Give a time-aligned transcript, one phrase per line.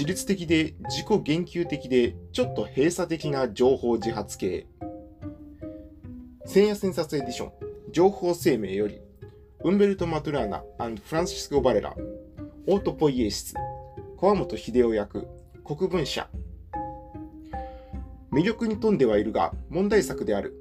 [0.00, 4.66] 自律的で自己言及的でちょっと閉鎖的な情報自発系
[6.46, 7.52] 千夜千冊エディション。
[7.92, 8.98] 情報生命より。
[9.62, 10.62] ウンベルト・マトゥラーナ
[11.04, 11.94] フランシスコ・バレラ
[12.66, 13.54] オート・ポイエーシス。
[14.18, 15.26] 川本秀夫役。
[15.66, 16.30] 国分社。
[18.32, 20.54] 魅力に富んではいるが問題作である。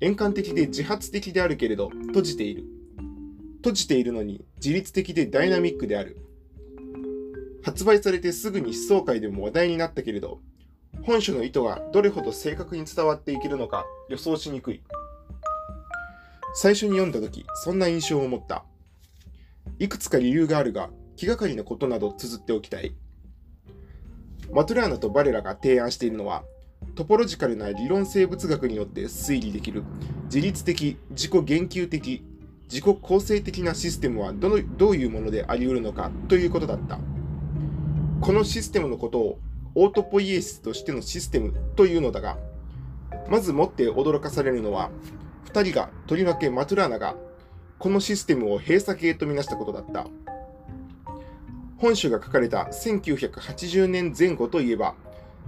[0.00, 2.66] 円環的で自発的であるけれど閉じている。
[3.56, 6.24] 閉じているのに自律的でダイナミックである。
[7.62, 10.40] 発売されてすぐに思想会でも話題になったけれど
[11.02, 14.82] 本書の意図がどれほど正確に伝わっていけるのか予想しにくい。
[16.52, 18.64] 最初に読んだ時そんな印象を持った。
[19.78, 22.94] いくつか理由があるが気がかりなことなど綴っておきたい。
[24.52, 26.42] マトラーナとバレラが提案しているのは
[26.96, 29.84] トポロジカルな理論生物学によって推理できる
[30.24, 32.22] 自律的自己言及的
[32.68, 36.98] 自己構成的なシステムはどのどういうものであり得るのかということだった。
[38.20, 39.38] このシステムのことを
[39.74, 42.36] オートポイエシスとしてのシステムというのだが
[43.30, 44.90] まずもって驚かされるのは
[45.46, 47.16] 2人がとりわけマトゥラーナが
[47.78, 50.06] このシステムを閉鎖系とみなしたことだった。
[51.78, 54.94] 本書が書かれた1980年前後といえば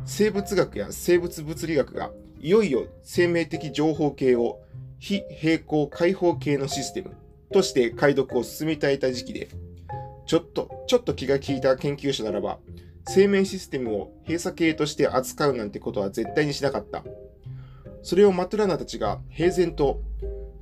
[0.06, 4.60] 生物学や生物物理学がいよいよ生命的情報系を
[4.98, 7.14] 非平行開放系のシステム
[7.52, 9.48] として解読を進めていた時期で、
[10.26, 12.58] ちょっと、ちょっと気が利いた研究者ならば、
[13.08, 17.04] 生命システムを閉鎖系として扱うなんてことは絶対にしなかった。
[18.02, 20.00] それをマトゥラナたちが平然と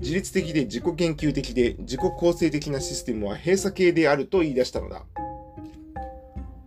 [0.00, 5.04] 自律的で自己研究的で自己構成的なシステムは閉鎖系であると言い出したのだ。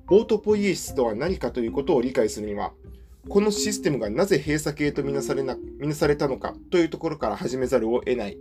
[0.09, 2.73] オートポイエシスとは何かということを理解するには、
[3.29, 8.37] このシステムがなぜ閉鎖系とみなされなみなされたのかというところから始めざるを得ない。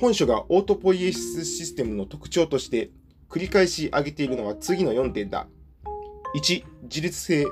[0.00, 2.90] 本書がオートポイエシスシステムの特徴として
[3.28, 5.48] 繰り返し挙げているのは次の4点だ。
[6.36, 7.44] 1、自律性。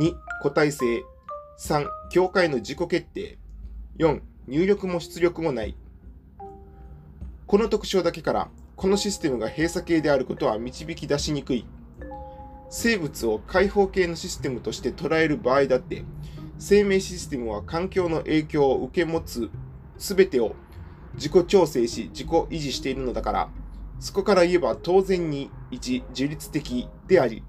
[0.00, 1.04] 2、個体性。
[1.60, 3.38] 3、境界の自己決定。
[3.98, 5.76] 4、入力も出力もない。
[7.46, 11.66] この特徴だけから、このシステムが閉鎖系であることは導き出しにくい。
[12.70, 16.02] 生物を開放系のシステムとして捉える場合だって、
[16.58, 19.50] 生命システムは環境の影響を受け持つ
[19.98, 20.56] 全てを
[21.14, 23.48] 自己調整し自己維持しているのだから、
[24.00, 27.42] そこから言えば当然に一自律的であり、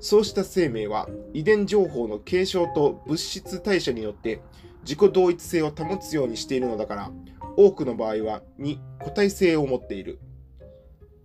[0.00, 4.42] そうした生命は遺伝情報の継承と物質代謝によって
[4.82, 7.10] 自己同一性を保つようにしているのだから、
[7.56, 10.18] 多くの場合は2、個体性を持っている。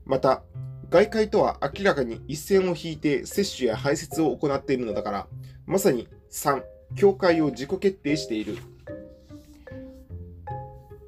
[0.06, 0.44] また、
[0.90, 5.28] 外界とは明らかに一線を引いて摂取や排泄を行っているのだから、
[5.66, 6.64] まさに3、
[6.96, 8.58] 境界を自己決定している。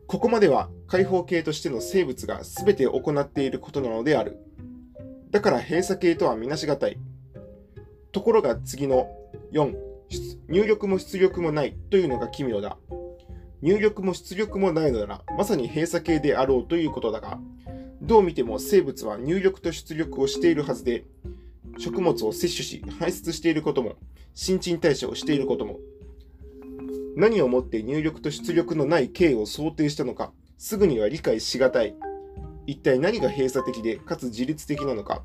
[0.10, 4.40] ここまでは開放系としての生物が全て行っていることなのである。
[5.30, 6.98] だから閉鎖系とはみなしがたい。
[8.12, 9.08] ところが次の
[9.52, 9.72] 4、
[10.48, 12.80] 入力も出力もないというのが奇妙だ。
[13.62, 17.40] 入力も出力もないのなら、まさに閉鎖系であろうということだが、
[18.02, 21.06] どう見ても生物は入力と出力をしているはずで、
[21.78, 23.94] 食物を摂取し排出していることも、
[24.34, 25.78] 新陳代謝をしていることも、
[27.16, 31.96] 何をもって入力と出力のない経を想定したのか、すぐには理解しがたい。
[32.68, 35.24] 一体何が閉鎖的で、かつ自律的なのか。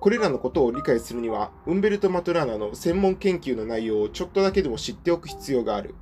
[0.00, 5.94] これらのことを理解するには、ウンベルト・マトラーナの専門研究の内容をちょっとだけでも知っておく必要がある。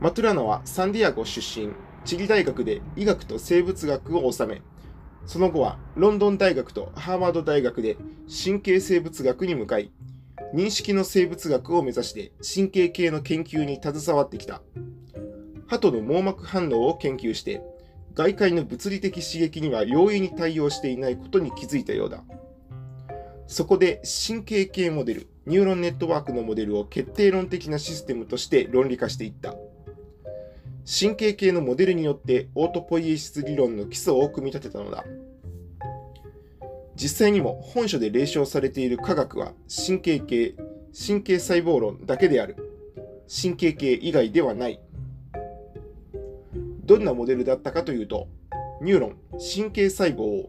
[0.00, 1.72] マトゥラナはサンディアゴ出身、
[2.04, 4.62] チリ大学で医学と生物学を収め、
[5.28, 7.98] その後はロンドン大学とハーバード大学で
[8.44, 9.92] 神経生物学に向かい、
[10.54, 14.62] 認識の生物学を目指して神経系の研究に携わってきた。
[15.66, 17.60] 鳩の網膜反応を研究して、
[18.14, 22.24] 外界の物理的刺激には容易に対応していないことに気づいたようだ。
[23.46, 29.54] そこで神経系モデル、ニューロンネットワークのモデルを決定論的なシステムとして論理化していった。
[30.90, 35.04] 神経系のモデルによってオートポイエシス理論の基礎を組み立てたのだ。
[36.94, 40.54] 実際にも本書で例唱されている科学は神経系、
[41.06, 42.56] 神経細胞論だけである。
[43.30, 44.80] 神経系以外ではない。
[46.86, 48.26] どんなモデルだったかというと、
[48.80, 50.48] ニューロン、神経細胞を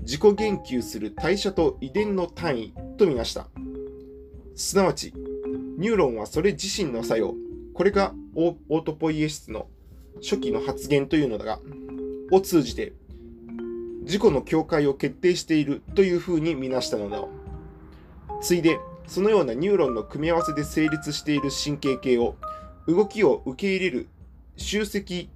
[0.00, 3.48] 自己言及する代謝と遺伝の単位とみなした。
[4.54, 5.14] すなわち、
[5.78, 7.34] ニューロンはそれ自身の作用、
[7.76, 9.68] これがオートポイエシスの
[10.22, 11.60] 初期の発言というのだが、
[12.32, 12.94] を通じて、
[14.04, 17.22] 自己の境界を決定しているというふうに見なしたのだ。
[18.40, 22.36] ついで、そのようなニューロンの組み合わせで成立している神経系を
[22.88, 24.08] 動きを受け入れる
[24.56, 25.28] 集積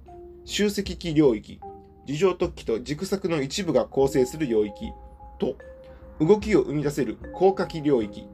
[0.43, 1.59] 集積器領域、
[2.07, 4.91] 樹状突起と軸索の一部が構成する領域
[5.37, 5.57] と、
[6.19, 8.27] 動きを生み出せる高架器領域、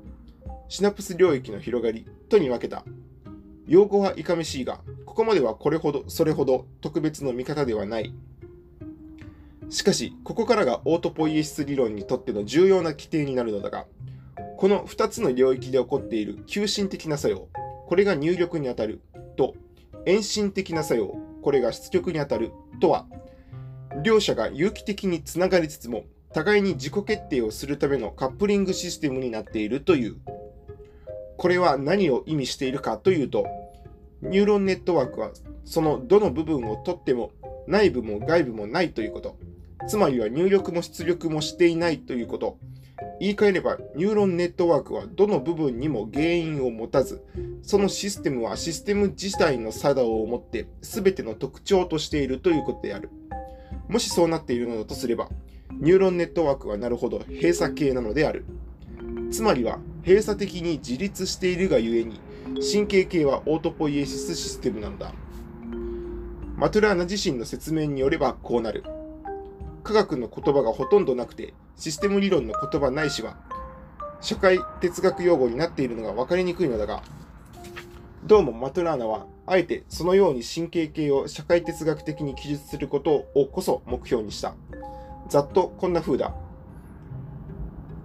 [0.69, 2.85] シナプス領域の広がりとに分けた。
[3.67, 8.13] 用語はいかめしいが、ここまではこれほど、それほど特別の見方ではない。
[9.69, 13.85] しかし、ここからがオートポイエシス理論にとっての重要な規定になるのだが、
[14.55, 17.49] この2つの領域で起こっている急進的な作用、
[17.87, 19.01] これが入力にあたる
[19.35, 19.55] と、
[20.05, 23.05] 遠心的な作用、これが出力にあたるとは、
[24.01, 30.17] 両者が有機的につながりつつも、互いに自己決定をするためのカップリングシステムになっているという。
[31.37, 33.45] これは何を意味しているかというと、
[34.21, 35.31] ニューロンネットワークは
[35.63, 37.31] そのどの部分をとっても
[37.67, 39.37] 内部も外部もないということ。
[39.87, 42.57] つまりは入力も出力もしていないということ。
[43.19, 47.23] 言い換えれば、ニューロンネットワークはどの部分にも原因を持たず、
[47.61, 53.09] そのシステムはシステム自体の作動を持って全ての特徴としているということである。
[53.87, 55.29] もしそうなっているのだとすれば、
[55.79, 58.45] ニューロンネットワークはなるほど閉鎖系なのである。
[59.31, 62.21] つまりは閉鎖的に自立しているがゆえに、
[62.71, 65.11] 神経系はオートポイエシスシステムなのだ。
[66.55, 68.85] マトゥラーナ自身の説明によればこうなる。
[69.83, 73.35] 科学の言葉がほとんどなくて、システム理論の言葉ないしは、
[74.21, 77.03] 社会哲学用語になっているのが分かりにくいのだが、
[78.23, 84.55] どうもマトラーナは、あえてそのように神経系を社会哲学的に記述することをこそ目標にした。
[85.27, 86.33] ざっとこんな風だ。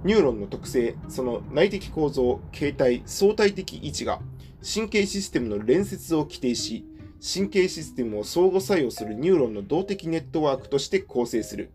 [0.05, 4.21] ニューロンの特性、その内的構造、形態、相対的位置が
[4.63, 6.85] 神経システムの連接を規定し、
[7.23, 11.71] 神経システムを相互作用するニューロンの動的ネットワークとして構成する。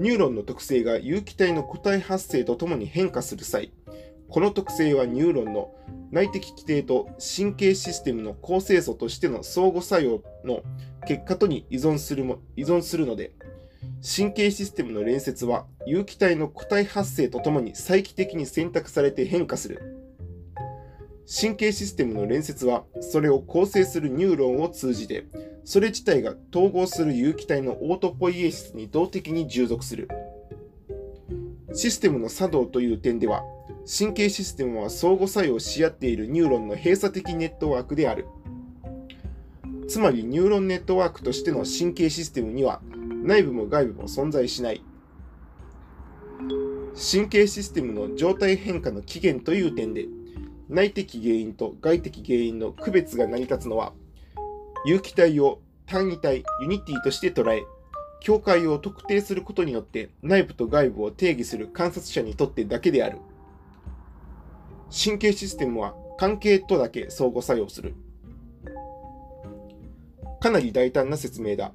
[0.00, 3.72] ニューロンの特性が有機体の個体発生とともに変化する際、
[4.28, 5.72] この特性はニューロンの
[6.10, 10.62] 内的規定と神経システムの構成素としての相互作用の
[11.06, 13.32] 結果とに依存するも依存するので、
[14.02, 19.80] 神経システムの連接は有機体の個体発生とともに再帰的に選択されて変化する。
[21.40, 25.26] 神経システムの連接はそれを構成するニューロンを通じて、
[25.64, 30.08] それ自体が統合する有機体のオートポイエシスに動的に従属する。
[31.74, 33.42] システムの作動という点では、
[33.86, 38.26] 神経システムは相互作用し合っているニューロンの閉鎖的ネットワークである。
[39.88, 42.82] つまりニューロンネットワークとしての神経システムには
[43.28, 44.82] 内部も外部も存在しない。
[46.94, 50.06] 神経システムの状態変化の起源という点で、
[50.70, 53.92] 内的原因と外的原因の区別が成り立つのは、
[54.86, 57.66] 有機体を単位体、 unity として捉え、
[58.20, 63.18] 境界を特定することによって内部と外部を定義する観察者にとってだけである。
[64.90, 67.92] 神経システムは関係とだけ相互作用する。
[70.40, 71.74] かなり大胆な説明だ。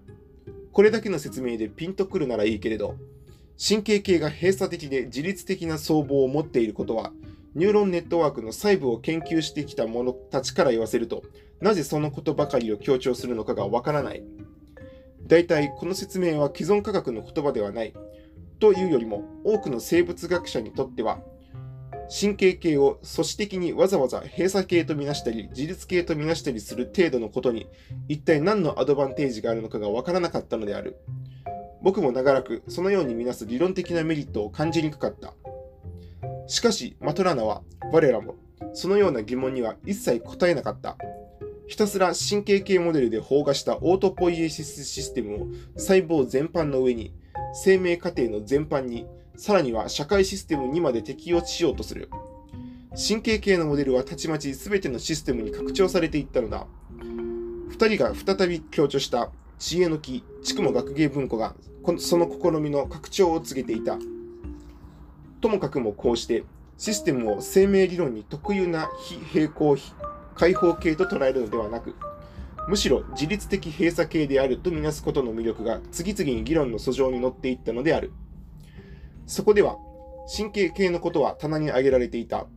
[0.73, 2.95] これだけの説明でピンとくるならいいけれど、
[3.63, 7.13] 神経系が閉鎖的で自律的な相棒を持っていることは、
[7.53, 11.21] ニューロンネットワークの細部を研究してきた者たちから言わせると、
[11.61, 14.23] なぜそのことばかりを強調するのかがわからない。
[15.27, 17.93] 大体この説明は既存科学の言葉ではない。
[18.59, 21.21] というよりも、多くの生物学者にとっては、
[22.13, 27.67] 神経系を組織的にわざわざ閉鎖系とみなしたり、自律系とみなしたりする程度のことに、
[28.07, 30.97] 一体何のアドバンテージがあるのかがわからなかったのである。
[31.81, 35.33] 僕も長らくそのようにみなす理論的なメリットを感じにくかった。
[36.45, 38.35] しかし、マトラーナは、我らも、
[38.73, 40.97] そのような疑問には一切答えなかった。
[41.67, 45.47] ひたすら神経系モデルで包画したオートポイエシスシステムを
[45.77, 47.11] 細胞全般の上に、
[47.53, 49.07] 生命過程の全般に
[49.43, 52.09] さらには社会システムにまで適用しようとする。
[52.91, 56.65] 神経系のモデルはたちまち全てのシステムに拡張されていったのだ。
[56.97, 61.55] 2人が再び強調した知恵の木、地区も学芸文庫が
[61.97, 63.97] その試みの拡張を告げていた。
[65.41, 66.45] ともかくもこうして
[66.77, 69.75] システムを生命理論に特有な非平行
[70.35, 71.95] 開放系と捉えるのではなく、
[72.69, 78.13] むしろ自律的閉鎖系であるとみなすことの魅力が次々に議論の訴状に乗っていったのである。
[79.25, 79.77] そこでは、
[80.35, 82.47] 神経系のことは棚に挙げられていた。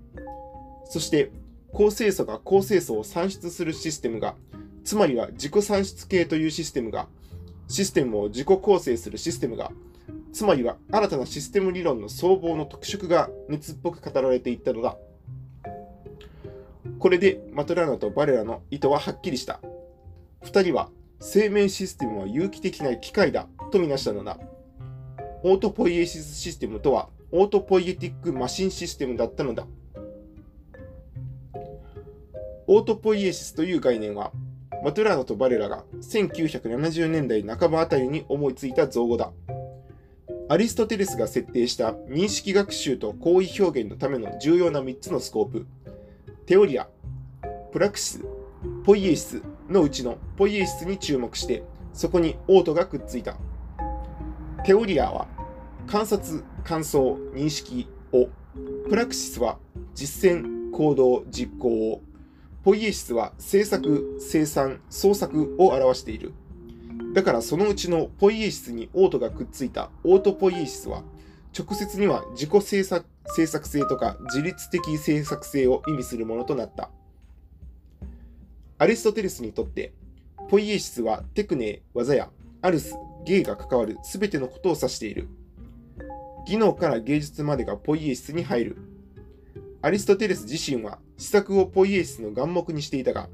[0.84, 1.30] そして、
[1.72, 4.34] 構成素が構成素を算出するシステムが、
[4.84, 7.08] つまりは自己算出系というシステムが、
[7.68, 9.72] システムを自己構成するシステムが、
[10.32, 14.96] つまりは新たなシステム理論の総合の特色が熱っぽく語られていったのだ。
[16.98, 19.60] これでマトゥラーナとバレラの意図ははっきりした。
[20.42, 24.38] 二人は生命システムは有機的な機械だとみなしたのだ。
[25.42, 29.66] オートポイエシスシステムとは、オートポイエティックマシンシステムだったのだ。
[32.66, 34.32] オートポイエシスという概念は、
[34.82, 39.32] マトゥラーナとバレラが1970年代半ばあたりに思いついた造語だ。
[40.48, 45.66] アリストテレスが設定した認識学習と行為表現のための重要な3つのスコープ、
[46.46, 46.88] テオリア、
[47.72, 48.24] プラクシス、
[48.84, 53.36] ポイエシスのうちのポイエシスに注目して、そこにオートがくっついた。
[54.66, 55.28] テオリアは
[55.86, 58.28] 観察、感想、認識を、
[58.88, 59.58] プラクシスは
[59.94, 62.02] 実践、行動、実行を、
[62.64, 66.32] ポイエシスは制作、生産、創作を表している。
[67.14, 71.04] だからそのうちのポイエシスにオートがくっついたオートポイエシスは、
[71.56, 73.06] 直接には自己制作
[73.36, 76.90] 制作性とか自律的制作性を意味するものとなった。
[78.78, 79.92] アリストテレスにとって、
[80.48, 82.30] ポイエシスはテクネ、技や
[82.62, 82.96] アルス、
[83.26, 85.28] 芸が関わる全てのことを指している。
[86.46, 88.76] 技能から芸術までがポイエシスに入る。
[89.82, 93.28] アリストテレス自身は施策をポイエシスの眼目にしていたが、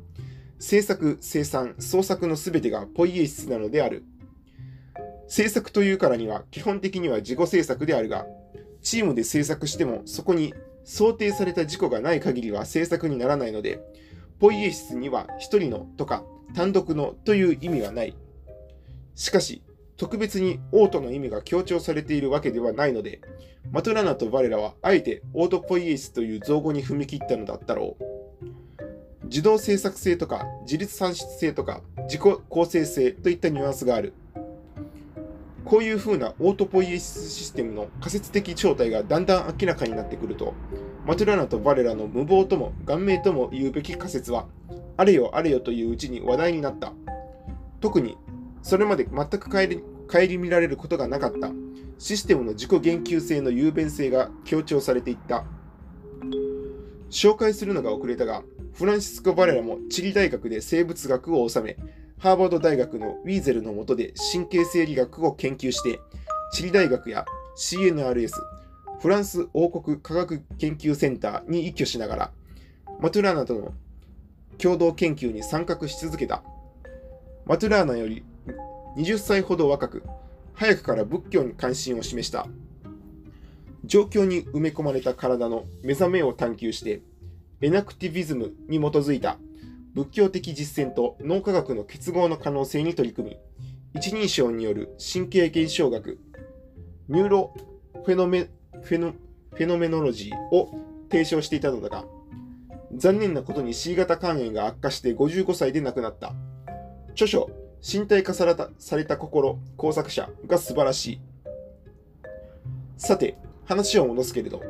[0.59, 4.05] 制作、生産、創作の全てがポイエシスなのである。
[5.29, 8.27] 制作というからには基本的には自己制作であるが、
[8.81, 13.81] チームで制作してもそこに想定された事故がない限りは制作にならないので、
[14.41, 18.17] ポイエシスには一人のとか単独のという意味はない。
[19.15, 19.63] しかし、
[19.97, 23.21] 特別にオートの意味が強調されているわけではないので、
[23.71, 29.27] マトラナとバレラはあえてオートポイエシスという造語に踏み切ったのだったろう。
[29.27, 34.13] 自動制作性とか自律算出性とか自己構成性といったニュアンスがある。
[35.65, 40.55] こういう風なオートポイエシスシステムの仮説的正体がだんだん明らかになってくると、
[41.07, 44.49] マトゥラナとバレラの無謀とも顔面とも言うべき仮説は、
[44.97, 46.93] あれよあれよといううちに話題になった。
[47.81, 48.19] 特に、
[48.63, 51.51] それまで全く顧みられることがなかった
[51.99, 55.45] システムの自己言及性の雄弁性が強調されていった。
[57.11, 58.43] 紹介するのが遅れたが、
[58.73, 61.77] フランシスコ・バレラもチリ大学で生物学を収め、
[62.19, 66.01] ハーバード大学のウィーゼルの下で神経生理学を研究して、
[66.53, 67.25] チリ大学や
[67.57, 68.31] CNRS、
[69.01, 72.33] フランス王国科学研究センターに一挙しながら、
[73.01, 73.75] マトゥラーナとの
[74.59, 76.43] 共同研究に参画し続けた。
[77.45, 78.25] マトゥラーナより
[78.97, 80.03] 20歳ほど若く、
[80.55, 82.47] 早くから仏教に関心を示した。
[83.85, 87.03] 状況に埋め込まれた体の目覚めを探求して、
[87.61, 89.39] エナクティビズムに基づいた
[89.95, 93.39] 仏教的実践と脳科学の結合の可能性に取り組み、
[93.95, 96.19] 一人称による神経現象学、
[97.09, 97.55] ニューロ
[98.05, 98.49] フェノメ
[98.83, 99.13] フェノ
[99.53, 100.71] フェノメノロジーを
[101.11, 102.05] 提唱していたのだが、
[102.95, 106.35] 残念なことに C 型肝炎が悪化して55歳で亡くなった。
[107.11, 107.51] 著書、
[107.83, 111.21] 身体化されたされた心、工作者が素晴らしい。
[112.97, 114.63] さて、話を戻すけれど、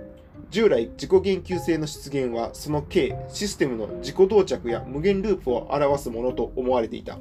[0.50, 7.18] 従来自己言及性の出現はその形、システムの自己同着や無限ループを表すものと思われていた。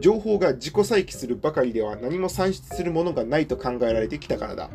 [0.00, 4.70] 情報が自己再起するばかりでは何も算出するものがないと考えられてきたからだ。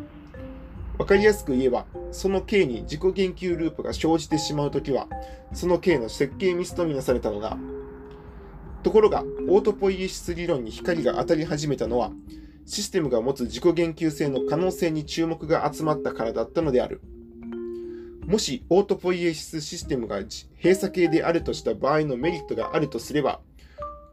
[0.98, 5.07] わかりやすく言えば、その形に自己言及ループが生じてしまうときは、
[5.53, 7.57] その形の設計ミスとみなされたのだ。
[8.84, 12.12] ところが、オートポイエシス理論に光が当たり始めたのは、
[12.66, 17.02] システムが持つ自己言及性の可能性に注目が集まったからだったのである。
[18.25, 23.42] もしオートポイエシスシステムが閉鎖系であるとした場合のメリットがあるとすれば、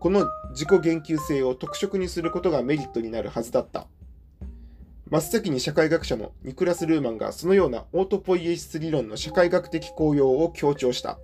[0.00, 3.86] この自己言及性を特色にすることがメリットになるはずだった。
[5.10, 11.18] 真っ先に社会学者のニクラス・ルーマンがそのようなオートポイエシス理論の社会学的効用を強調した。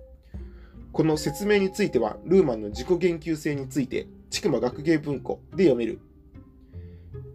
[0.91, 5.99] この説明については、ルーマンの自己言及性について、千曲学芸文庫で読める。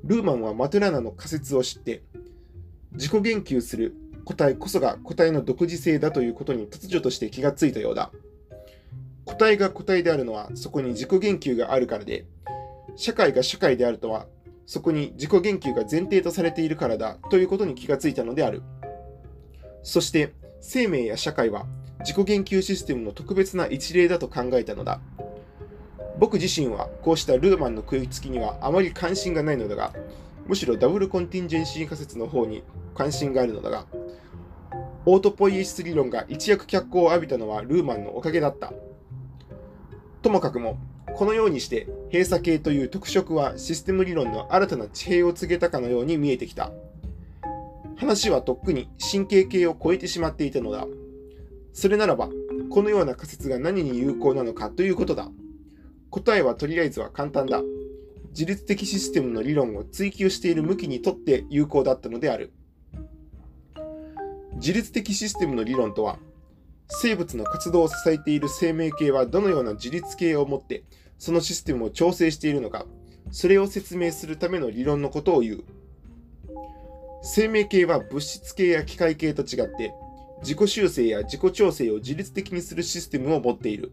[0.05, 2.03] ルーマンはマトゥラナの仮説を知って、
[2.93, 3.95] 自己言及する
[4.25, 8.11] 個体こそが個体の独自性だということに突如として気がついたようだ。
[9.25, 12.27] 個体が個体であるのはそこに自己言及があるからで、
[12.97, 14.27] 社会が社会であるとは
[14.67, 18.63] そこに自己言及が前提とされているからだということに気がついたのである。
[19.83, 21.67] そして生命や社会は
[22.03, 25.01] 自己言及システムの特別な一例だと考えたのだ。
[26.19, 29.93] 僕自身はこうしたルーマンの食いつきにはあまり関心がないのだが、
[30.47, 32.63] むしろダブルコンティンジェンシー仮説の方に
[32.95, 33.87] 関心があるのだが、
[35.07, 38.73] オートポイエシス理論が一躍脚光を浴びたのはルーマンのおかげだった。
[40.23, 40.79] ともかくも、
[41.15, 46.73] このようにして閉鎖系という特色はシステム理論の新たな地平を告げたかのように見えてきた。
[47.97, 50.87] 話はとっくに神経系を超えてしまっていたのだ。
[51.73, 52.29] それならば、
[52.71, 55.29] このような仮説が何に有効なのかということだ。
[56.11, 57.63] 答えはとりあえずは簡単だ。
[58.31, 62.53] 自律的システムの理論を追求している向きにとって有効だったのである。
[64.55, 66.19] 自律的システムの理論とは、
[66.95, 70.85] 生物の活動を支えている生命系はどのような自律系を持って
[71.19, 72.87] そのシステムを調整しているのか
[73.31, 75.65] それを説明するための理論のことを言う
[77.23, 79.95] 生命系は物質系や機械系と違って
[80.43, 83.93] 自己修正や自己調整を自律的にするシステムを持っている。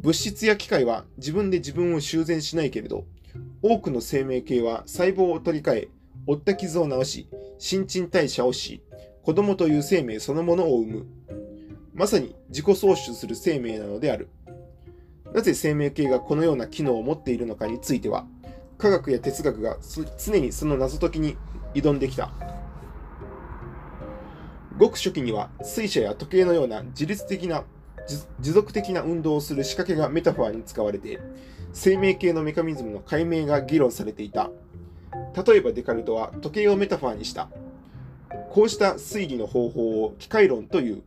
[0.00, 3.04] 物質や機械は自分で自分を修繕しないけれど
[3.60, 5.88] 多くの生命系は細胞を取り替え
[6.26, 7.28] 負った傷を治し
[7.58, 8.82] 新陳代謝をし
[9.22, 11.06] 子供という生命そのものを生む。
[11.94, 14.28] まさに自己創出する生命なのである。
[15.34, 18.26] なぜ生命系がこのような機能を持っているのかについては
[18.78, 19.76] 科学や哲学が
[20.18, 21.36] 常にその謎解きに
[21.74, 22.32] 挑んできた。
[24.78, 27.64] ごく初期には水車や時計のような自律的な
[28.40, 31.20] 持続的な運動をする仕掛けがメタファーに使われて
[31.72, 34.50] 生命系のメカニズムの解明が議論されていた。
[35.46, 37.48] 例えばデカルトは時計をメタファーにした。
[38.50, 41.02] こうした推理の方法を機械論という。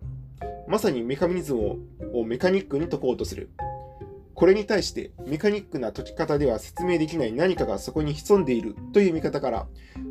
[0.68, 1.80] まさにメカニズム
[2.14, 3.50] をメカニックに解こうとする。
[4.44, 9.68] これに対してメカニックな解き方では説明できない何かがそこに潜んでいるという見方から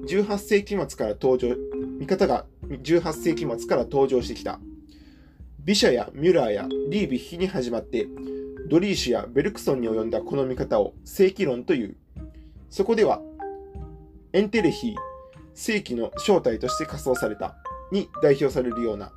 [0.07, 1.55] 18世紀末から登場
[1.99, 4.59] 見方が18世紀末から登場してきた。
[5.59, 8.09] ビシャやミュラーやリービッヒに始まって
[8.71, 11.97] ドリーシュやベルクソンに及んだこの見方を正規論という。
[12.71, 13.21] そこでは
[14.33, 14.95] エンテレヒー
[15.53, 17.57] 正規の正体として仮想された
[17.91, 19.13] に代表されるような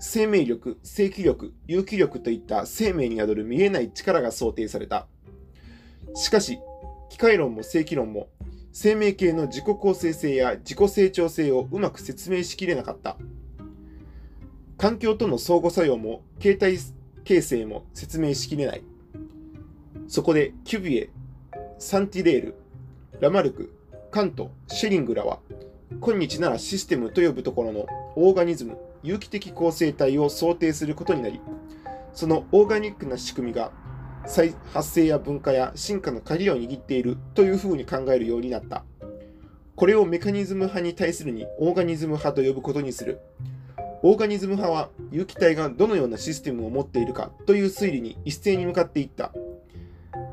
[0.00, 5.06] 生命力、正規力、有機力といった生命に宿る見えない力が想定された。
[6.14, 6.58] しかし、
[7.10, 8.28] 機械論も正規論も
[8.72, 13.16] 生命系の自己構成性や自己成長性をうまく説明しきれなかった。
[14.76, 16.78] 環境との相互作用も形態
[17.24, 18.84] 形成も説明しきれない。
[20.06, 21.10] そこでキュビエ、
[21.78, 22.54] サンティレール、
[23.20, 23.74] ラマルク、
[24.12, 25.40] カント、シェリングらは
[26.00, 31.40] 今日ならシステムと呼ぶところのオーガニズム、有機的構成体を想定することになり、
[32.12, 33.70] そのオーガニックな仕組みが
[34.26, 38.84] 再発生や分化や進化の鍵を握っているというふうに考えるようになった。
[39.76, 43.20] これをメカニズム派に対するにオーガニズム派と呼ぶことにする。
[44.02, 49.32] オーガニズム派は有機体がどのようなシステムを持っているかという推理に一斉に向かっていった。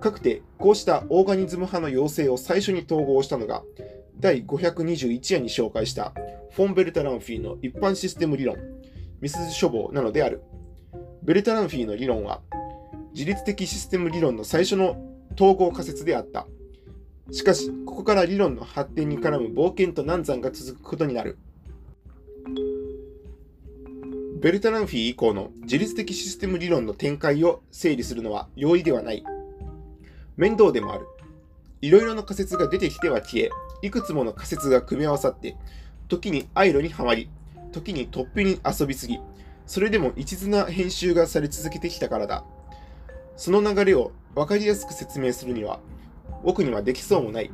[0.02, 3.64] かくてこうしたオーガニズム派の要請を最初に統合したのが
[4.20, 6.14] 第521夜に紹介した
[6.52, 8.56] フォン・ベルタランフィーの一般システム理論、
[9.22, 10.42] ミスズ処方なのである。
[11.24, 12.42] ベルタランフィーの理論は、
[13.14, 14.98] 自律的システム理論の最初の
[15.36, 16.48] 統合仮説であった。
[17.32, 21.38] しかし、ここから理論の発展に絡む冒険と難産が続くことになる。
[24.40, 29.24] ベルタランフィー以降の自律的システム理論の展開を整理するのは容易ではない。
[30.38, 31.08] 面倒でもある。
[31.82, 33.50] いろいろな仮説が出てきては消え、
[33.86, 35.56] いくつもの仮説が組み合わさって、
[36.08, 37.30] 時にアイロにはまり、
[37.72, 39.20] 時に突飛に遊びすぎ、
[39.66, 42.44] それでも一途な編集がされ続けてきたからだ。
[43.38, 45.80] その流れを分かりやすく説明するには、
[46.44, 47.52] 僕にはできそうもない。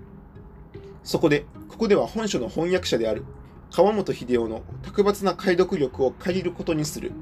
[1.04, 3.26] そこで、ここでは本書の翻訳者である
[3.72, 7.14] 川本秀夫の卓抜な解読力を借りることにする。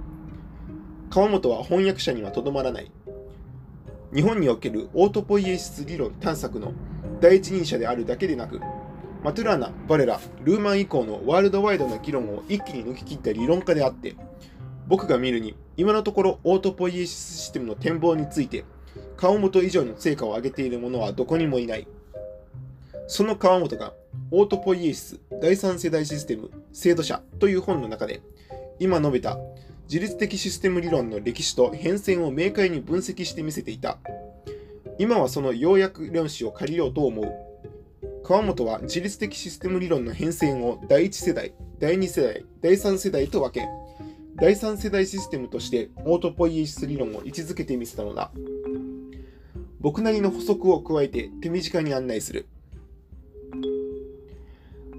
[1.10, 2.92] 川本は翻訳者にはとどまらない。
[4.14, 6.74] 日本におけるオートポイエシス理論探索の
[7.22, 8.60] 第一人者であるだけでなく、
[9.22, 14.16] マトゥラーナ、バレラ、ルーマン以降のワールドワイドな議論を一気に抜き切った理論家であって、
[14.88, 18.64] 僕が見るに、今のところオートポイエシスシステムの展望について、
[19.18, 21.86] 川本以上の成果を上げている者はどこにもいない。
[23.08, 23.94] その川本が、
[24.32, 28.22] オートポイエシス第三世代システム制度者という本の中で、
[28.80, 29.38] 今述べた
[29.90, 33.98] 自律的システム理論の歴史と変遷を明快に分析してみせていた。
[34.98, 37.49] 今はその要約論旨を借りようと思う。
[38.30, 43.68] 川本は自律的システム理論の変遷を第1世代、第2世代、第3世代と分け、
[44.36, 48.30] 第3世代システムとしてオートポイエシス理論を位置づけてみせたのだ。
[49.80, 52.48] 僕なりの補足を加えて手短に案内する。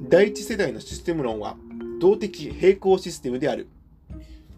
[0.08, 1.56] 第1世代のシステム論は
[2.00, 3.68] 動的平行システムである。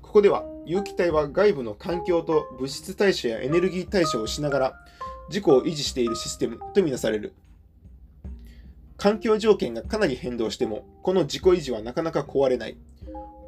[0.01, 4.75] ここでは有機体は外部の環境と物質代謝やエネルギー代謝をしながら
[5.29, 7.35] 自己を維持しているシステムとみなされる。
[9.03, 12.77] 環境条件がかなり変動しても、この自己維持はなかなか壊れない。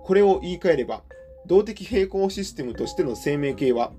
[0.03, 1.05] これを言い換えれば、
[1.47, 3.93] 動的平衡システムとしての生命系は、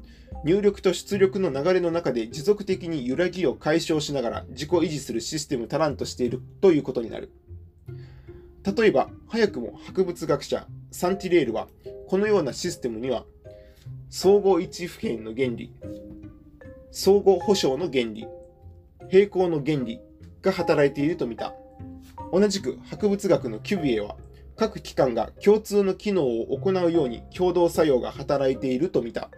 [0.44, 7.32] 入力と出力の流れの中で持続的に揺らぎを解消しながら自己維持するシステム足らんとしているということになる。
[8.78, 11.70] 例えば、早くも博物学者サンティレールは、
[12.10, 13.24] このようなシステムには、
[14.10, 15.72] 相互位置普遍の原理、
[16.91, 18.28] 相互保障の原理、
[19.10, 20.02] 平行の原理
[20.45, 21.53] が働いていると見た。
[22.31, 24.15] 同じく博物学のキュビエは、
[24.55, 29.29] 各機関が共通の機能を行うように共同作用が働いていると見た。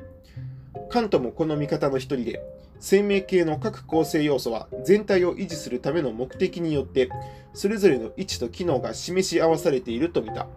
[0.89, 2.41] カントもこの見方の一人で、
[2.79, 7.09] 生命系の各構成要素は全体を維持するための目的によって
[7.53, 10.47] それぞれの位置と機能が示し合わされていると見た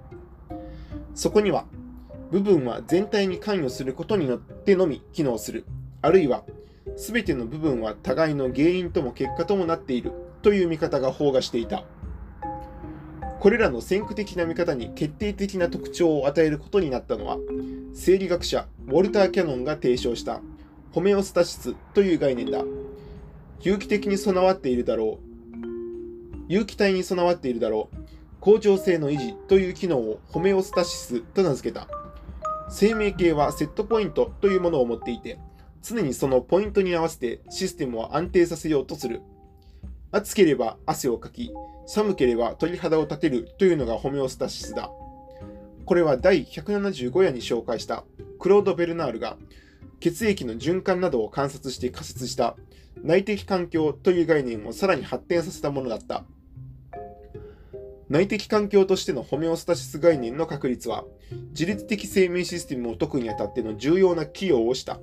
[1.14, 1.64] そこには
[2.30, 5.64] 部分は全体に関与することによってのみ機能する
[6.02, 6.44] あるいは
[6.96, 11.84] 全ての部分は互いの原因とも結果ともなっているという見方が包括していた
[13.40, 17.38] これらの先駆的な見方に決定的な特徴を与えることになったのは
[17.94, 20.40] 生理学者ウォルター・キャノンが提唱した
[20.92, 22.64] ホメオスタシスという概念だ。
[23.60, 25.66] 有機的に備わっているだろう。
[26.48, 27.96] 有機体に備わっているだろう。
[28.40, 31.86] 恒常性の維持という機能をホメオスタシスと名付けた。
[32.68, 35.38] 生命系はセットポイントというものを持っていて、
[35.82, 39.22] 常にそのポイントに合わせてシステムを安定させようとする。
[40.12, 41.52] 暑ければ汗をかき、
[41.86, 44.90] 寒ければ鳥肌を立てるというのがホメオスタシスだ。
[45.84, 48.04] これは第175夜に紹介した
[48.38, 49.36] クロード・ベルナールが
[50.00, 52.56] 血液の循環などを観察して仮説した
[53.02, 56.24] 内的環境という概念をさらに発展させたものだった。
[58.08, 61.04] 内的環境としてのホメオスタシス概念の確立は、
[61.50, 64.98] 自律的生命システムを解くにあたっての重要な寄与をした。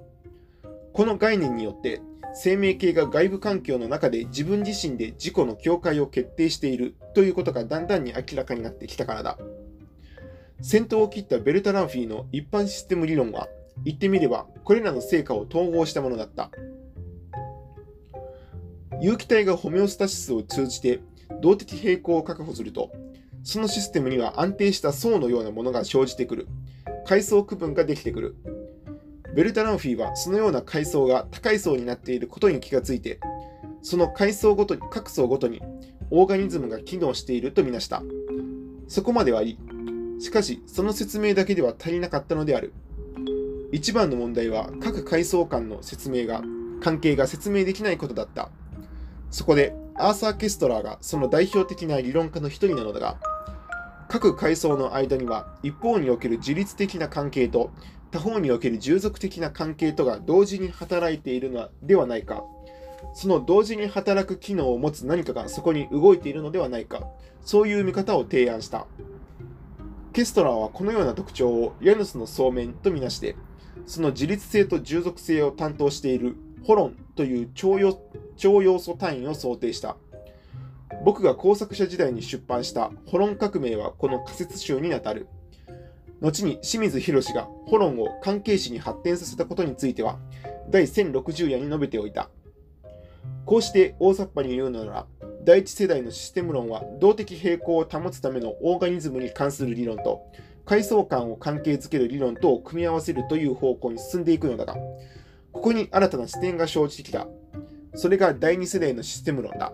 [0.91, 2.01] この概念によって、
[2.33, 9.37] 生命系が外部環境の中で自分自身で自己の境界を決定しているということがだんだんに明らかになってきたからだ。
[10.61, 13.47] 先頭を切ったベルタランフィーの一般システム理論は、
[13.83, 16.49] 言ってみれば、これらの成果を統合したものだった。
[18.99, 20.99] 有機体がホメオスタシスを通じて
[21.41, 22.91] 動的平衡を確保すると、
[23.43, 26.47] そのシステムには安定した層のようなものが生じてくる。
[27.05, 28.35] 階層区分ができてくる。
[29.35, 33.19] ベルタランフィーはそのような階層が高い層になっていることに気がついて、
[33.81, 35.61] その階層ごとに、各層ごとに
[36.09, 38.01] オーガニズムが機能しているとみなした。
[38.87, 39.59] そこまではいい。
[40.19, 42.73] しかし、その説明だけでは足りなかったのである。
[43.71, 46.41] 一番の問題は各階層間の説明が、
[46.81, 48.49] 関係が説明できないことだった。
[49.29, 53.17] そこで、アーサー・ケストラーがその代表的な理論家の一人なのだが、
[54.07, 57.71] 各階層の間には一方における自律的な関係と
[58.11, 62.43] 他方における従属的な関係とが同時に働いているのではないか。
[63.13, 67.07] その同時に働く機能を持つ何かがそこに動いているのではないか。
[67.41, 68.87] そういう見方を提案した。
[70.13, 73.35] ケストラーはこのような特徴をヤヌスの層面とみなして、
[73.85, 78.01] その自律性と従属性を担当しているホロンという超要
[78.35, 79.95] 超要素単位を想定した。
[81.05, 85.27] 僕が工作者時代に出版したホロン革命はこの仮説集にあたる。
[86.21, 90.19] 後に清水博がホロンを関係詞に発展させたことについては、
[90.69, 92.29] 第1060夜に述べておいた。
[93.45, 95.07] こうして大雑把に言うのなら、
[95.43, 100.21] 第一世代のシステム論は動的平衡を保つためのオーガニズムに関する理論と、
[100.65, 104.75] 階層間を関係づける理論とを組み合わせるという方向に進んでいくのだが、
[105.53, 107.27] ここに新たな視点が生じてきた。
[107.95, 109.71] それが第2世代のシステム論だ。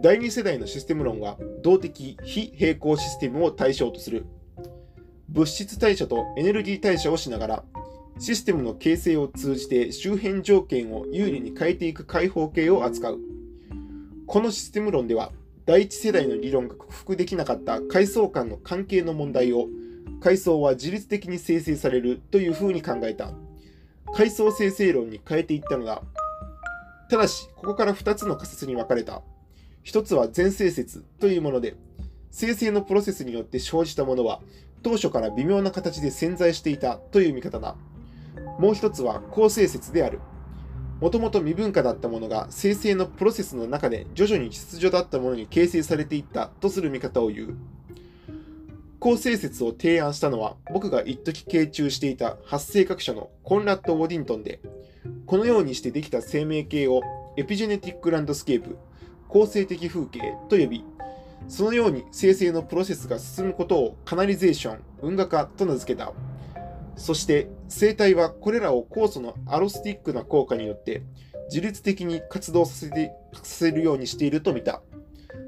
[0.00, 4.26] 第2世代のシステム論は動的非平行システムを対象とする。
[5.28, 7.64] 物質代謝とエネルギー代謝をしながら、
[8.18, 13.18] システムの形成を通じて周辺条件を有利に変えていく開放系を扱う。
[14.26, 15.32] このシステム論では、
[15.68, 19.66] 第一世代の理論が克服できなかった階層間の関係の問題を
[20.20, 23.32] 階層は自律的に生成されるというふうに考えた
[24.14, 26.00] 階層生成論に変えていったのだ
[27.10, 29.20] ただしここから2つの仮説に分かれた
[29.88, 31.74] 1つは全生説というもので
[32.30, 34.40] 生成のプロセスによって生じたものは
[34.82, 37.74] 当初から微妙な形で潜在していたという見方だ
[38.58, 40.20] もう1つは構成説である
[41.00, 47.56] もともと未文化だったものが生成のプロセスの中で徐々に秩序だったものに形成されていったとする見方を言う。
[48.98, 54.60] 構成説を提案したのは僕が一時傾注していた発生学者のコンラッド・ウォディントンで、
[55.24, 57.02] このようにしてできた生命系を
[57.36, 58.76] エピジェネティック・ランドスケープ、
[59.28, 60.84] 後成的風景と呼び、
[61.48, 66.12] そのように生成のプロセスが進むことをカナリゼーション、運河化と名付けた。
[66.96, 71.02] そして生体はこれらを酵素のアロステリックな効果によって
[71.48, 74.82] 自律的に活動させてさせるようにしていると見た。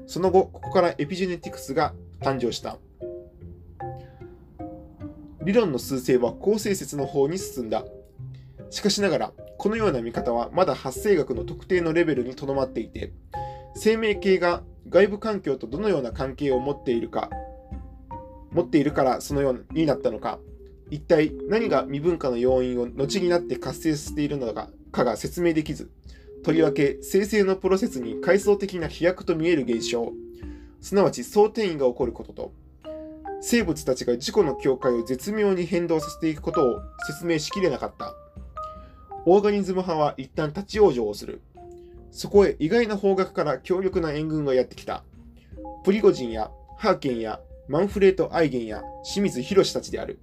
[0.07, 2.77] その後、ここからエピジェネティクスが誕生した。
[5.43, 7.83] 理論の趨勢は後成説の方に進んだ。
[8.69, 13.11] しかしながら、このような見方はまだ発生学の特定のレベルにとどまっていて、
[13.75, 17.29] 生命系が外部環境とどのような関係を持っているか、
[18.51, 20.39] 持っているからそのようになったのか、
[20.89, 24.69] 一体何が未分化の要因を後になって活性しているのか
[25.05, 25.89] が説明できず、
[26.43, 30.11] とりわけ生成のプロセスに階層的な飛躍と見える現象、
[30.81, 32.53] すなわち総転移が起こることと、
[33.39, 38.13] 生物たちが自己の境界を絶妙に変動させていくことを説明しきれなかった。
[39.25, 41.41] オーガニズム派は一旦立ち往生をする。
[42.11, 45.03] そこへ意外な方角から強力な援軍がやってきた。
[45.83, 50.19] プリゴジンやハーケンやマンフレート・アイゲンや清水博たちである。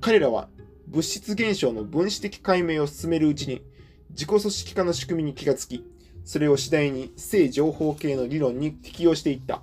[0.00, 0.48] 彼らは
[0.88, 3.62] 物質現象の分子的解明を進めるうちに
[4.10, 5.84] 自己組織化の仕組みに気がつき、
[6.24, 9.62] それを次第に正情報系の理論に適用していった。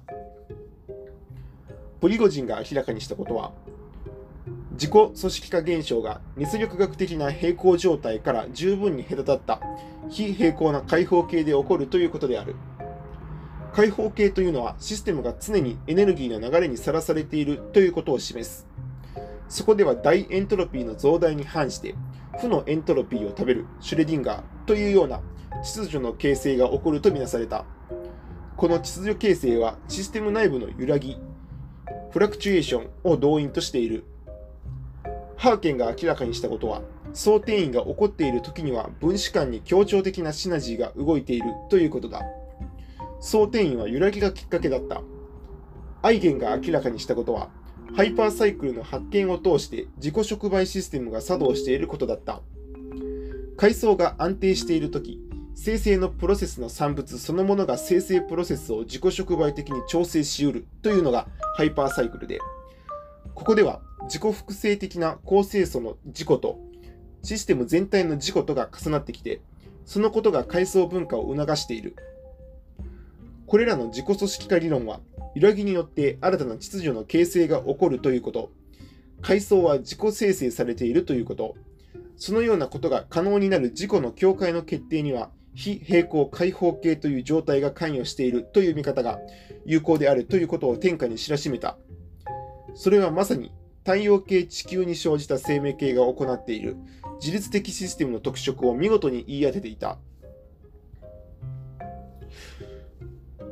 [2.00, 3.54] プリゴジンが明らかにしたことは、
[4.78, 9.60] 自己組織化現象が熱力学的な平行状態から十分に隔たった
[10.08, 12.56] 非平行な開放系で起こるということである。
[13.74, 18.68] 開放系というのはシステムが常にエネルギーの流れにさらされているということを示す。
[19.50, 21.96] そこでは大エントロピーの増大に反して
[22.40, 25.22] 負のエントロピーを食べるシュレディンガーというような
[25.64, 27.66] 秩序の形成が起こるとみなされた。
[28.56, 31.18] この秩序形成はシステム内部の揺らぎ、
[32.12, 34.04] フラクチュエーションを動員としている。
[35.38, 36.82] ハーケンが明らかにしたことは、
[37.14, 42.24] 総転移が起こっている時には分子間に協調的なシナジーが動いているということだ。
[43.20, 45.02] 総転移は揺らぎがきっかけだった。
[46.02, 47.50] アイゲンが明らかにしたことは、
[47.96, 52.42] ハイパーサイクルの発見を通して自己触媒システムが作動していることだった。
[53.58, 55.20] 階層が安定しているとき、
[55.56, 62.40] 生成のプロセスの産物そのものが生成プロセスを自己触媒的に調整しうるというのがハイパーサイクルで、
[63.34, 66.60] ここでは自己複製的な高清素の自己と
[67.24, 69.42] システム全体の自己とが重なってきて、
[69.86, 71.96] そのことが階層分化を促している。
[73.46, 75.02] これらの自己組織化理論は、
[75.36, 78.52] 揺らぎによって新たな秩序の形成が起こるということ、
[79.22, 81.56] 階層は自己生成されているということ、
[82.16, 89.20] そのようなことが可能になる自己の境界の決定には、非平行開放形という状態が関与しているという見方が
[89.66, 91.78] 有効であるということを天下に知らしめた。
[92.76, 93.52] それはまさに
[93.88, 96.76] 太陽系地球に生じた生命系が行っている
[97.22, 99.98] 自律的システムの特色を見事に言い当てていた。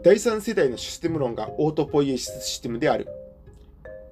[0.04, 3.08] 第3世代のシステム論がオートポイエシスシステムである。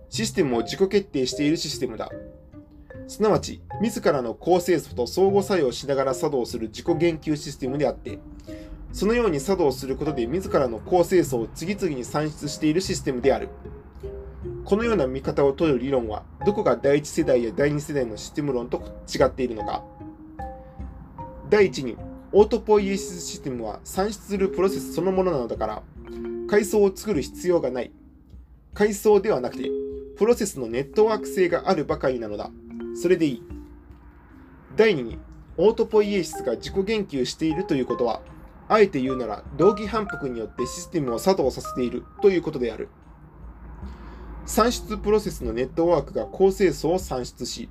[0.08, 2.10] システムを自己決定しているシステムだ。
[3.10, 8.20] すなわち、自らの構成素と相互作用しながら作動する自己言及システムであって、
[8.94, 13.50] そのように作動することで自らの構成素を次々に算出しているシステムである。
[14.66, 18.82] このような見方を取る理論は、どこが第1世代や第2世代のシステム論と
[19.14, 19.84] 違っているのか。
[21.50, 21.98] 第1に、
[22.32, 25.84] オートポイエシスシステムは算出するプロセスそのものなのだから、
[26.48, 27.92] 階層を作る必要がない。
[28.74, 29.70] 階層ではなくて、
[30.18, 32.50] プロセスのネットワーク性があるばかりなのだ。
[32.96, 33.44] それでいい。
[34.78, 35.20] 第2に、
[35.58, 38.22] オートポイエシスが自己言及しているということは、
[38.70, 42.88] あえて言うなら、同義反復によってシステムを作動させているということである。
[44.46, 47.70] 算出プロセスのネットワークが高清素を算出し、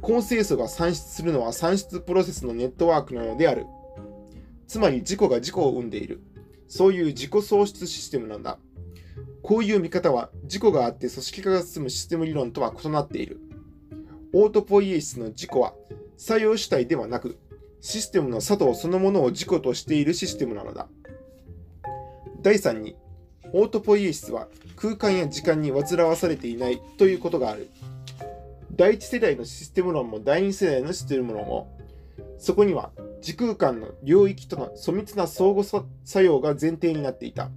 [0.00, 3.66] 高清素が算出するのは算出プロセスのネットワークなのである。
[4.66, 6.22] つまり自己が自己を生んでいる。
[6.68, 8.58] そういう自己創出システムなんだ。
[9.42, 13.40] こういう見方は自己があって組織化が進むシステム理論とは異なっている。
[14.32, 15.74] オートポイエシスの自己は
[16.16, 17.38] 作用主体ではなく、
[17.80, 20.88] システムの作動そのものを自己としているシステムなのだ。
[22.40, 22.96] 第3に、
[23.54, 27.68] オートポイエシスは空間や時間に煩わされていないということがある。
[28.74, 31.78] 第1世代のシステム論も第2世代のシステム論も、
[32.38, 37.50] そこには時空間の領域との粗密な相互作用が前提になっていた。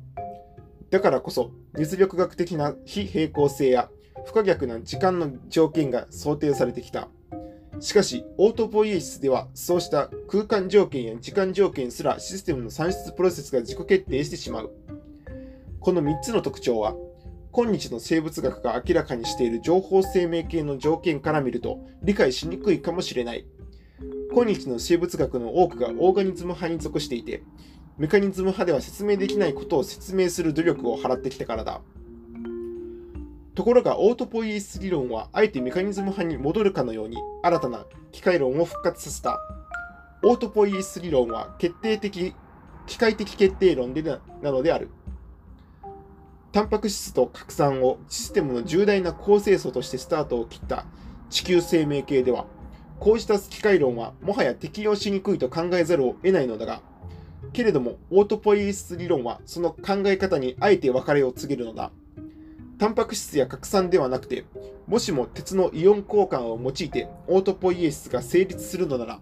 [0.90, 3.90] だからこそ、熱力学的な非平行性や
[4.26, 7.08] 不可逆な時間の条件が想定されてきた。
[7.80, 14.72] しかし、オートポイエシスでは、そうした空間条件や時間条件すらシステムの算出プロセスが自己決定してしまう。
[15.86, 16.96] この3つの特徴は、
[17.52, 23.46] 今日の生物学が明らかにしている情報生命系の条件から見ると理解しにくいかもしれない。
[24.34, 27.44] 今日の生物学の多くがオーガニズム派に属していて、
[28.00, 31.82] メカニズム派では説明できないことを説明する努力を払ってきたからだ。
[33.54, 39.40] ところがオートポイエス理論はあえてメカニズム派に戻るかのように新たな機械論を復活させた。
[40.24, 42.34] オートポイエス理論は決定的、
[42.88, 44.90] 機械的決定論でなのである。
[46.56, 50.86] タンパク質と核酸をシステムの重大な構成素としてスタートを切った
[51.30, 52.46] 地球生命系では、
[52.98, 56.82] こうした機械論はもはや適用しにくいと考えざるを得ないのだが、
[57.52, 61.92] けれどもオートポイエシス理論はその考え方にあえて別れを告げるのだ。
[62.80, 64.46] タンパク質や核酸ではなくて、
[64.88, 69.20] もしも鉄のイオン交換を用いてオートポイエシスが成立するのなら、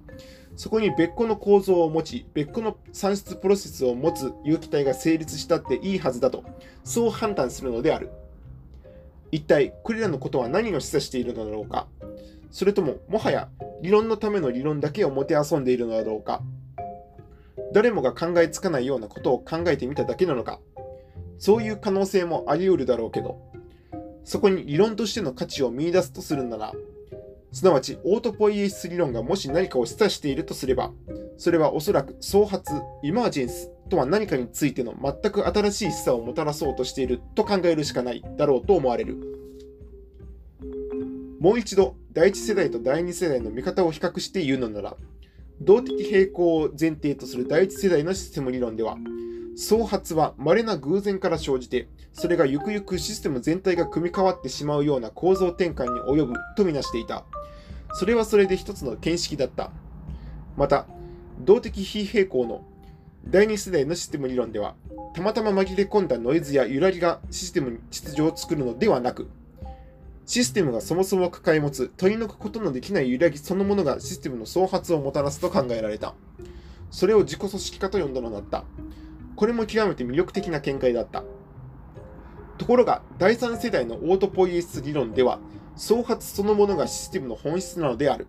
[0.55, 6.43] そこに別個の構造を持ち、別個の算出プロセスを持つ有機体が成立したっていいはずだと、
[6.83, 8.11] そう判断するのである。
[9.31, 11.87] 一体、これらのことは何を示唆しているのだろうか？
[12.51, 13.49] それとも、もはや
[13.81, 16.43] 理論のための理論だけをもてあそんでいるのだろうか？
[17.73, 20.59] 誰もが考えつかないようなことを考えてみただけなのか？
[21.39, 23.41] そういう可能性もあり得るだろうけど、
[24.23, 26.73] そこに理論としての価値を見出すとするなら、
[27.53, 30.91] すなわちオートポイエシス理論がもし何かを示唆しているとすれば、
[31.37, 39.17] それはおそらく創発、イマージェンスとは何かについての全く新しい示唆をもたらそうとしていると考えるしかないだろうと思われる。
[41.39, 44.97] もう一度、第一世代と第二世代の見方を比較して言うのなら、
[45.61, 48.97] 動的平衡を前提とする第一世代のシステム理論では、
[49.55, 57.23] 創発は稀な偶然から生じて、それがゆくゆくシステム全体が組み替わってしまうような構造転換に及ぶとみなしていた。
[57.93, 59.71] それはそれで一つの見識だった。
[60.57, 60.87] また、
[61.39, 62.63] 動的非平行の
[63.27, 64.75] 第二世代のシステム理論では、
[65.13, 69.29] たまたま紛れ込んだノイズや揺らぎがシステムに秩序を作るのではなく、
[70.25, 76.15] システムがそもそも抱え持つ取り除くことのできない揺らぎそのものがシステムの創発をもたらすと考えられた。
[76.91, 78.63] それを自己組織化と呼んだのだった。
[79.35, 81.23] これも極めて魅力的な見解だった。
[82.57, 85.39] ところが、第3世代のオートポイエシス理論では、
[85.75, 88.27] 創発そのものがシステムの本質なのである。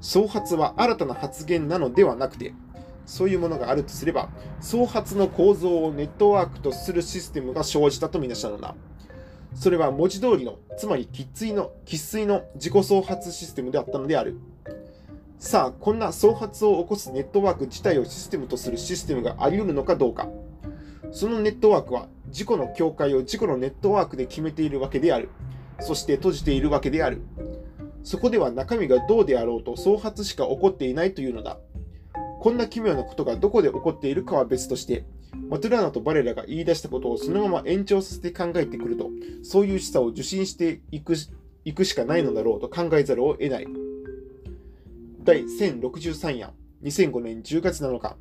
[0.00, 2.54] 創発は新たな発言なのではなくて、
[3.06, 4.28] そういうものがあるとすれば、
[4.60, 8.74] 創発の構造をネットワークとするシステムが生じたとみなしたのだ。
[9.54, 14.36] それは文字通りの、つまり喫水の、喫水の自己創発システムであったのである。
[15.40, 20.28] さあ、こんな創発を起こすネットワーク自体をシステムとするシステムがあり得るのかどうか。
[21.12, 25.30] そのネットワークは自己の境界を自己のネットワークで決めているわけである。
[25.80, 27.22] そして閉じているわけである。
[28.04, 31.58] そこでは中身がどうであろうと創発しか起こっていないというのだ。
[32.40, 35.06] こんな奇妙なことがどこで起こっているかは別として、
[35.48, 39.08] マトゥラーナとバレラが言い出したことをそのまま延長させて考えてくると、
[39.42, 41.14] そういう示唆を受信していく
[41.64, 43.89] いくしかないのだろうと考えざるを得ない。
[45.22, 46.50] 第1063夜、
[46.82, 48.16] 2005年10月7日、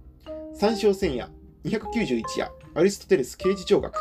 [0.53, 1.29] 参照戦夜、
[1.63, 3.95] 291夜、アリストテレス刑事長学。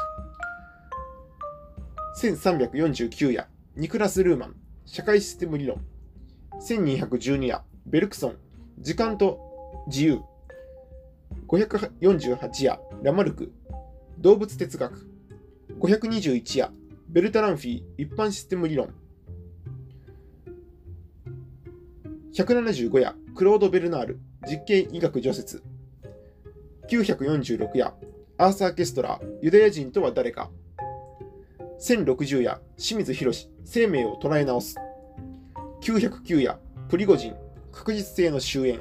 [2.21, 5.81] 1349夜、ニクラス・ルーマン、社会システム理論。
[6.61, 8.37] 1212夜、ベルクソン、
[8.81, 9.39] 時間と
[9.87, 10.21] 自由。
[11.47, 13.53] 548夜、ラマルク、
[14.19, 15.09] 動物哲学。
[15.79, 16.73] 521夜、
[17.09, 18.93] ベルタランフィー、一般システム理論。
[22.35, 25.63] 175夜、クロード・ベルナール、実験医学除説。
[26.89, 27.93] 946夜、
[28.37, 30.51] アーサー・ケストラー、ユダヤ人とは誰か。
[31.81, 33.33] 1060夜、清水博
[33.65, 34.77] 生命を捉え直す。
[35.81, 37.37] 909夜、プリゴジン、
[37.73, 38.81] 確実性の終焉。